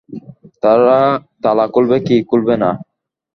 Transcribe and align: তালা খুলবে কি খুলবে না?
তালা 1.43 1.65
খুলবে 1.73 1.97
কি 2.07 2.15
খুলবে 2.29 2.55
না? 2.63 2.69